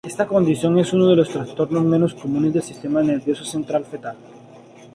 [0.11, 4.17] Esta condición es uno de los trastornos menos comunes del sistema nervioso central fetal.